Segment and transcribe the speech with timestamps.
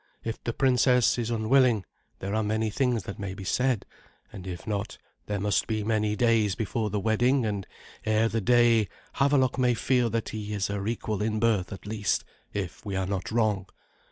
[0.23, 1.85] If the princess is unwilling,
[2.21, 3.85] there are many things that may be said;
[4.33, 7.67] and if not, there must be many days before the wedding; and,
[8.03, 8.87] ere the day,
[9.17, 13.05] Havelok may feel that he is her equal in birth at least, if we are
[13.05, 13.67] not wrong.